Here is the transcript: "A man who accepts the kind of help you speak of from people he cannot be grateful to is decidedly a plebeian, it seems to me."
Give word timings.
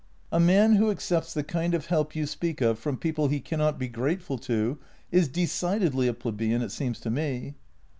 "A 0.31 0.39
man 0.39 0.77
who 0.77 0.89
accepts 0.89 1.31
the 1.31 1.43
kind 1.43 1.75
of 1.75 1.85
help 1.85 2.15
you 2.15 2.25
speak 2.25 2.59
of 2.59 2.79
from 2.79 2.97
people 2.97 3.27
he 3.27 3.39
cannot 3.39 3.77
be 3.77 3.87
grateful 3.87 4.39
to 4.39 4.79
is 5.11 5.27
decidedly 5.27 6.07
a 6.07 6.13
plebeian, 6.15 6.63
it 6.63 6.71
seems 6.71 6.99
to 7.01 7.11
me." 7.11 7.53